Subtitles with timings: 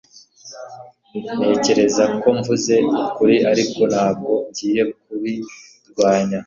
[1.37, 6.37] Ntekereza ko mvuze ukuri ariko ntabwo ngiye kubirwanya